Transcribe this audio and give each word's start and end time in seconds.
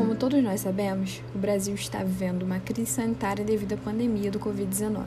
Como 0.00 0.14
todos 0.14 0.42
nós 0.42 0.62
sabemos, 0.62 1.22
o 1.34 1.38
Brasil 1.38 1.74
está 1.74 2.02
vivendo 2.02 2.42
uma 2.42 2.58
crise 2.58 2.90
sanitária 2.90 3.44
devido 3.44 3.74
à 3.74 3.76
pandemia 3.76 4.30
do 4.30 4.40
Covid-19, 4.40 5.04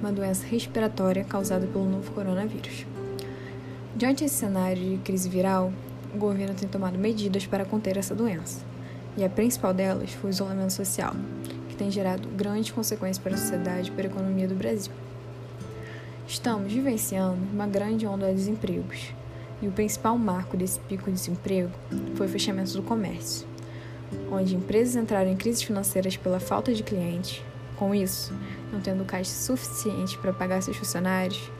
uma 0.00 0.10
doença 0.10 0.44
respiratória 0.44 1.22
causada 1.22 1.68
pelo 1.68 1.88
novo 1.88 2.10
coronavírus. 2.10 2.84
Diante 3.94 4.24
desse 4.24 4.34
cenário 4.34 4.82
de 4.82 4.98
crise 5.04 5.28
viral, 5.28 5.72
o 6.12 6.18
governo 6.18 6.52
tem 6.52 6.68
tomado 6.68 6.98
medidas 6.98 7.46
para 7.46 7.64
conter 7.64 7.96
essa 7.96 8.12
doença, 8.12 8.64
e 9.16 9.24
a 9.24 9.30
principal 9.30 9.72
delas 9.72 10.10
foi 10.10 10.30
o 10.30 10.32
isolamento 10.32 10.72
social, 10.72 11.14
que 11.68 11.76
tem 11.76 11.88
gerado 11.88 12.26
grandes 12.30 12.72
consequências 12.72 13.18
para 13.18 13.34
a 13.34 13.38
sociedade 13.38 13.90
e 13.90 13.92
para 13.92 14.08
a 14.08 14.10
economia 14.10 14.48
do 14.48 14.56
Brasil. 14.56 14.92
Estamos 16.26 16.72
vivenciando 16.72 17.38
uma 17.52 17.68
grande 17.68 18.04
onda 18.04 18.26
de 18.30 18.34
desempregos, 18.34 19.14
e 19.62 19.68
o 19.68 19.70
principal 19.70 20.18
marco 20.18 20.56
desse 20.56 20.80
pico 20.80 21.04
de 21.04 21.12
desemprego 21.12 21.70
foi 22.16 22.26
o 22.26 22.28
fechamento 22.28 22.72
do 22.72 22.82
comércio 22.82 23.51
onde 24.30 24.56
empresas 24.56 24.96
entraram 24.96 25.30
em 25.30 25.36
crises 25.36 25.62
financeiras 25.62 26.16
pela 26.16 26.40
falta 26.40 26.72
de 26.72 26.82
clientes, 26.82 27.42
com 27.76 27.94
isso, 27.94 28.32
não 28.72 28.80
tendo 28.80 29.04
caixa 29.04 29.30
suficiente 29.30 30.16
para 30.18 30.32
pagar 30.32 30.62
seus 30.62 30.76
funcionários, 30.76 31.50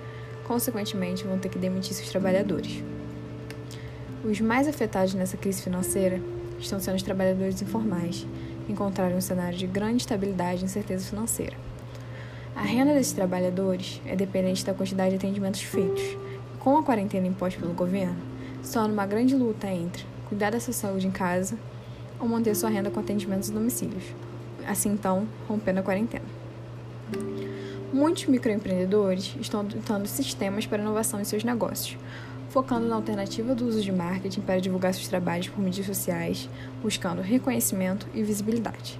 consequentemente 0.45 1.25
vão 1.25 1.39
ter 1.39 1.49
que 1.49 1.59
demitir 1.59 1.95
seus 1.95 2.11
trabalhadores. 2.11 2.83
Os 4.25 4.41
mais 4.41 4.69
afetados 4.69 5.15
nessa 5.15 5.37
crise 5.37 5.63
financeira 5.63 6.21
estão 6.61 6.79
sendo 6.79 6.97
os 6.97 7.03
trabalhadores 7.03 7.61
informais, 7.61 8.27
que 8.65 8.73
encontraram 8.73 9.17
um 9.17 9.21
cenário 9.21 9.59
de 9.59 9.67
grande 9.67 10.03
estabilidade 10.03 10.63
e 10.63 10.65
incerteza 10.65 11.05
financeira. 11.07 11.57
A 12.55 12.63
renda 12.63 12.95
desses 12.95 13.13
trabalhadores 13.13 14.01
é 14.07 14.15
dependente 14.15 14.65
da 14.65 14.75
quantidade 14.75 15.11
de 15.11 15.17
atendimentos 15.17 15.63
feitos. 15.63 16.17
Com 16.61 16.77
a 16.77 16.83
quarentena 16.85 17.27
imposta 17.27 17.59
pelo 17.59 17.73
governo, 17.75 18.17
se 18.63 18.75
torna 18.75 18.93
uma 18.93 19.07
grande 19.07 19.35
luta 19.35 19.67
entre 19.67 20.07
cuidar 20.29 20.51
da 20.51 20.61
sua 20.61 20.73
saúde 20.73 21.07
em 21.07 21.11
casa 21.11 21.59
ou 22.23 22.29
manter 22.29 22.55
sua 22.55 22.71
renda 22.71 22.89
com 22.89 23.01
atendimentos 23.01 23.51
domicílios, 23.51 24.05
assim 24.65 24.91
então 24.91 25.27
rompendo 25.49 25.81
a 25.81 25.83
quarentena. 25.83 26.25
Muitos 27.93 28.27
microempreendedores 28.27 29.35
estão 29.41 29.61
adotando 29.61 30.07
sistemas 30.07 30.65
para 30.65 30.81
inovação 30.81 31.21
em 31.21 31.25
seus 31.25 31.43
negócios, 31.43 31.99
focando 32.49 32.87
na 32.87 32.95
alternativa 32.95 33.55
do 33.55 33.67
uso 33.67 33.83
de 33.83 33.91
marketing 33.91 34.41
para 34.41 34.61
divulgar 34.61 34.95
seus 34.95 35.09
trabalhos 35.09 35.49
por 35.49 35.61
mídias 35.61 35.85
sociais, 35.85 36.49
buscando 36.81 37.21
reconhecimento 37.21 38.07
e 38.15 38.23
visibilidade, 38.23 38.99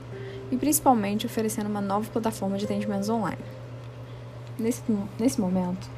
e 0.51 0.57
principalmente 0.57 1.25
oferecendo 1.25 1.69
uma 1.69 1.81
nova 1.81 2.11
plataforma 2.11 2.59
de 2.59 2.65
atendimentos 2.65 3.09
online. 3.09 3.39
Nesse, 4.59 4.83
nesse 5.19 5.41
momento, 5.41 5.89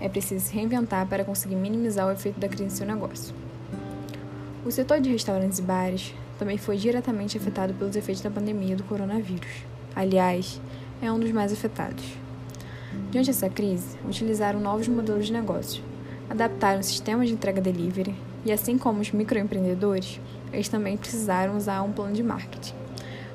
é 0.00 0.08
preciso 0.08 0.46
se 0.46 0.54
reinventar 0.54 1.06
para 1.06 1.24
conseguir 1.24 1.56
minimizar 1.56 2.08
o 2.08 2.10
efeito 2.10 2.40
da 2.40 2.48
crise 2.48 2.64
em 2.64 2.70
seu 2.70 2.86
negócio. 2.86 3.34
O 4.64 4.70
setor 4.70 5.00
de 5.00 5.10
restaurantes 5.10 5.58
e 5.58 5.62
bares 5.62 6.14
também 6.40 6.56
foi 6.56 6.78
diretamente 6.78 7.36
afetado 7.36 7.74
pelos 7.74 7.94
efeitos 7.94 8.22
da 8.22 8.30
pandemia 8.30 8.74
do 8.74 8.82
coronavírus. 8.82 9.62
Aliás, 9.94 10.58
é 11.02 11.12
um 11.12 11.20
dos 11.20 11.30
mais 11.32 11.52
afetados. 11.52 12.02
Diante 13.10 13.26
dessa 13.26 13.50
crise, 13.50 13.98
utilizaram 14.08 14.58
novos 14.58 14.88
modelos 14.88 15.26
de 15.26 15.34
negócio, 15.34 15.82
adaptaram 16.30 16.82
sistemas 16.82 17.28
de 17.28 17.34
entrega 17.34 17.60
delivery 17.60 18.14
e, 18.42 18.50
assim 18.50 18.78
como 18.78 19.02
os 19.02 19.12
microempreendedores, 19.12 20.18
eles 20.50 20.70
também 20.70 20.96
precisaram 20.96 21.58
usar 21.58 21.82
um 21.82 21.92
plano 21.92 22.14
de 22.14 22.22
marketing, 22.22 22.74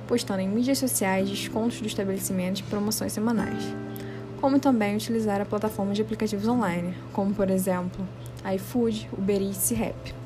postando 0.07 0.41
em 0.41 0.49
mídias 0.49 0.79
sociais 0.79 1.29
descontos 1.29 1.79
do 1.79 1.87
estabelecimento 1.87 2.61
e 2.61 2.63
promoções 2.63 3.13
semanais, 3.13 3.63
como 4.41 4.59
também 4.59 4.95
utilizar 4.95 5.39
a 5.39 5.45
plataforma 5.45 5.93
de 5.93 6.01
aplicativos 6.01 6.47
online, 6.47 6.95
como 7.13 7.35
por 7.35 7.51
exemplo 7.51 8.03
iFood, 8.55 9.07
Uber 9.15 9.43
Eats 9.43 9.69
e 9.69 9.75
Rap. 9.75 10.24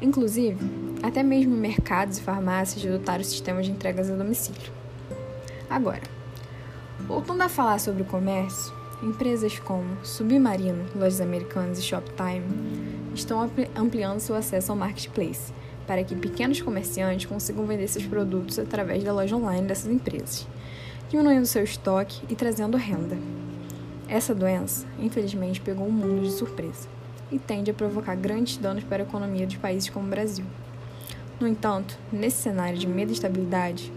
Inclusive, 0.00 0.58
até 1.02 1.24
mesmo 1.24 1.56
mercados 1.56 2.18
e 2.18 2.22
farmácias 2.22 2.86
adotaram 2.86 3.24
sistemas 3.24 3.66
de 3.66 3.72
entregas 3.72 4.08
a 4.08 4.14
domicílio. 4.14 4.72
Agora, 5.68 6.02
voltando 7.06 7.42
a 7.42 7.48
falar 7.48 7.80
sobre 7.80 8.02
o 8.02 8.04
comércio, 8.04 8.72
empresas 9.02 9.58
como 9.58 9.86
Submarino, 10.04 10.86
Lojas 10.94 11.20
Americanas 11.20 11.78
e 11.78 11.82
Shoptime 11.82 12.44
estão 13.12 13.50
ampliando 13.74 14.20
seu 14.20 14.36
acesso 14.36 14.70
ao 14.70 14.78
marketplace 14.78 15.52
para 15.84 16.04
que 16.04 16.14
pequenos 16.14 16.60
comerciantes 16.60 17.26
consigam 17.26 17.66
vender 17.66 17.88
seus 17.88 18.06
produtos 18.06 18.58
através 18.58 19.02
da 19.02 19.12
loja 19.12 19.34
online 19.34 19.66
dessas 19.66 19.90
empresas, 19.90 20.46
diminuindo 21.08 21.46
seu 21.46 21.64
estoque 21.64 22.22
e 22.28 22.36
trazendo 22.36 22.76
renda. 22.76 23.16
Essa 24.06 24.34
doença, 24.34 24.86
infelizmente, 24.98 25.60
pegou 25.60 25.88
o 25.88 25.92
mundo 25.92 26.22
de 26.22 26.32
surpresa 26.32 26.97
e 27.30 27.38
tende 27.38 27.70
a 27.70 27.74
provocar 27.74 28.14
grandes 28.16 28.56
danos 28.56 28.84
para 28.84 29.02
a 29.02 29.06
economia 29.06 29.46
de 29.46 29.58
países 29.58 29.90
como 29.90 30.06
o 30.06 30.10
Brasil. 30.10 30.44
No 31.40 31.46
entanto, 31.46 31.98
nesse 32.12 32.42
cenário 32.42 32.78
de 32.78 32.86
medo 32.86 33.10
e 33.10 33.14
estabilidade, 33.14 33.92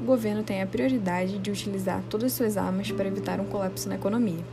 o 0.00 0.04
governo 0.04 0.42
tem 0.42 0.62
a 0.62 0.66
prioridade 0.66 1.38
de 1.38 1.50
utilizar 1.50 2.02
todas 2.08 2.32
as 2.32 2.32
suas 2.34 2.56
armas 2.56 2.92
para 2.92 3.08
evitar 3.08 3.40
um 3.40 3.46
colapso 3.46 3.88
na 3.88 3.94
economia, 3.94 4.44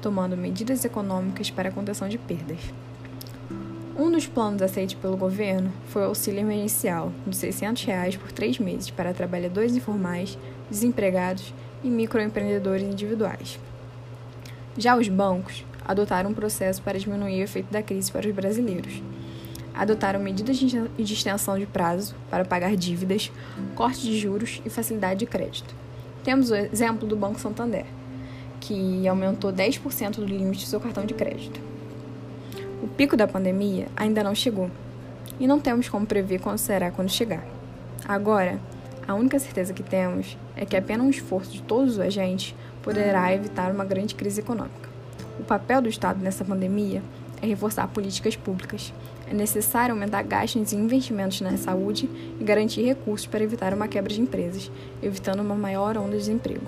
tomando 0.00 0.36
medidas 0.36 0.84
econômicas 0.84 1.50
para 1.50 1.68
a 1.68 1.72
contenção 1.72 2.08
de 2.08 2.16
perdas. 2.16 2.60
Um 3.96 4.10
dos 4.10 4.26
planos 4.26 4.62
aceitos 4.62 4.94
pelo 4.94 5.16
governo 5.16 5.72
foi 5.86 6.02
o 6.02 6.06
auxílio 6.06 6.40
emergencial 6.40 7.12
de 7.26 7.36
600 7.36 7.84
reais 7.84 8.16
por 8.16 8.32
três 8.32 8.58
meses 8.58 8.90
para 8.90 9.14
trabalhadores 9.14 9.76
informais, 9.76 10.38
desempregados 10.70 11.54
e 11.82 11.88
microempreendedores 11.88 12.82
individuais. 12.82 13.58
Já 14.76 14.96
os 14.96 15.08
bancos 15.08 15.64
adotaram 15.84 16.30
um 16.30 16.34
processo 16.34 16.80
para 16.82 16.98
diminuir 16.98 17.40
o 17.40 17.44
efeito 17.44 17.70
da 17.70 17.82
crise 17.82 18.10
para 18.10 18.26
os 18.26 18.34
brasileiros. 18.34 19.02
Adotaram 19.74 20.20
medidas 20.20 20.56
de 20.56 20.88
extensão 20.98 21.58
de 21.58 21.66
prazo 21.66 22.14
para 22.30 22.44
pagar 22.44 22.76
dívidas, 22.76 23.32
corte 23.74 24.02
de 24.02 24.18
juros 24.18 24.62
e 24.64 24.70
facilidade 24.70 25.20
de 25.20 25.26
crédito. 25.26 25.74
Temos 26.22 26.50
o 26.50 26.54
exemplo 26.54 27.06
do 27.08 27.16
Banco 27.16 27.40
Santander, 27.40 27.84
que 28.60 29.06
aumentou 29.06 29.52
10% 29.52 30.16
do 30.16 30.24
limite 30.24 30.64
do 30.64 30.68
seu 30.68 30.80
cartão 30.80 31.04
de 31.04 31.12
crédito. 31.12 31.60
O 32.82 32.88
pico 32.88 33.16
da 33.16 33.26
pandemia 33.26 33.88
ainda 33.96 34.22
não 34.22 34.34
chegou 34.34 34.70
e 35.40 35.46
não 35.46 35.58
temos 35.58 35.88
como 35.88 36.06
prever 36.06 36.40
quando 36.40 36.58
será 36.58 36.90
quando 36.90 37.10
chegar. 37.10 37.44
Agora, 38.06 38.60
a 39.06 39.14
única 39.14 39.38
certeza 39.38 39.74
que 39.74 39.82
temos 39.82 40.38
é 40.56 40.64
que 40.64 40.76
apenas 40.76 41.06
um 41.06 41.10
esforço 41.10 41.50
de 41.50 41.62
todos 41.62 41.94
os 41.94 42.00
agentes 42.00 42.54
poderá 42.82 43.34
evitar 43.34 43.72
uma 43.72 43.84
grande 43.84 44.14
crise 44.14 44.40
econômica. 44.40 44.93
O 45.44 45.46
papel 45.46 45.82
do 45.82 45.90
Estado 45.90 46.22
nessa 46.22 46.42
pandemia 46.42 47.02
é 47.42 47.46
reforçar 47.46 47.86
políticas 47.88 48.34
públicas. 48.34 48.94
É 49.28 49.34
necessário 49.34 49.94
aumentar 49.94 50.22
gastos 50.22 50.72
e 50.72 50.76
investimentos 50.76 51.42
na 51.42 51.58
saúde 51.58 52.08
e 52.40 52.42
garantir 52.42 52.80
recursos 52.80 53.26
para 53.26 53.44
evitar 53.44 53.74
uma 53.74 53.86
quebra 53.86 54.10
de 54.10 54.22
empresas, 54.22 54.70
evitando 55.02 55.40
uma 55.40 55.54
maior 55.54 55.98
onda 55.98 56.12
de 56.12 56.16
desemprego. 56.16 56.64